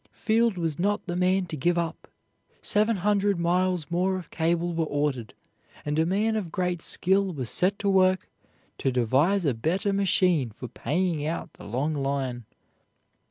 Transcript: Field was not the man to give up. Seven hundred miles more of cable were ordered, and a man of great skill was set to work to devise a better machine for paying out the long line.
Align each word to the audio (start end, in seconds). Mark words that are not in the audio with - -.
Field 0.13 0.57
was 0.57 0.79
not 0.79 1.05
the 1.05 1.15
man 1.15 1.45
to 1.45 1.55
give 1.55 1.77
up. 1.77 2.07
Seven 2.63 2.97
hundred 2.97 3.37
miles 3.39 3.91
more 3.91 4.17
of 4.17 4.31
cable 4.31 4.73
were 4.73 4.85
ordered, 4.87 5.35
and 5.85 5.99
a 5.99 6.07
man 6.07 6.35
of 6.35 6.51
great 6.51 6.81
skill 6.81 7.31
was 7.31 7.51
set 7.51 7.77
to 7.77 7.87
work 7.87 8.27
to 8.79 8.91
devise 8.91 9.45
a 9.45 9.53
better 9.53 9.93
machine 9.93 10.49
for 10.49 10.67
paying 10.67 11.23
out 11.27 11.53
the 11.53 11.65
long 11.65 11.93
line. 11.93 12.45